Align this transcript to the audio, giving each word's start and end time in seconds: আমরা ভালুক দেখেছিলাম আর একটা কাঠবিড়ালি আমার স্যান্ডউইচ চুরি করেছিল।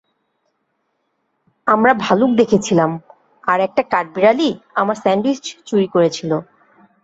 আমরা 1.67 1.91
ভালুক 2.05 2.31
দেখেছিলাম 2.35 2.91
আর 3.43 3.59
একটা 3.67 3.81
কাঠবিড়ালি 3.91 4.49
আমার 4.75 4.97
স্যান্ডউইচ 5.03 5.43
চুরি 5.67 5.87
করেছিল। 5.95 6.31